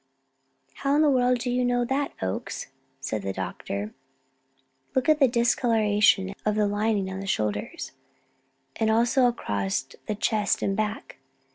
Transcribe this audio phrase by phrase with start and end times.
[0.77, 2.69] "How in the world do you know that, Oakes?"
[2.99, 3.93] said the doctor.
[4.95, 7.91] "Look at the discoloration of the lining on the shoulders,
[8.77, 11.19] and also across the chest and back.